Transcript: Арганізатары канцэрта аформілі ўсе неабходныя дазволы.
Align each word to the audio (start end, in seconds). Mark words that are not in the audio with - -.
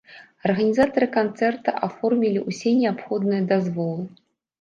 Арганізатары 0.47 1.07
канцэрта 1.17 1.73
аформілі 1.87 2.41
ўсе 2.49 2.73
неабходныя 2.79 3.43
дазволы. 3.53 4.09